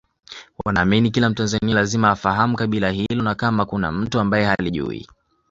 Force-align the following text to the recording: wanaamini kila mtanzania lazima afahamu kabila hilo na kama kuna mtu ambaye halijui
wanaamini 0.65 1.11
kila 1.11 1.29
mtanzania 1.29 1.75
lazima 1.75 2.09
afahamu 2.09 2.55
kabila 2.55 2.89
hilo 2.91 3.23
na 3.23 3.35
kama 3.35 3.65
kuna 3.65 3.91
mtu 3.91 4.19
ambaye 4.19 4.45
halijui 4.45 5.07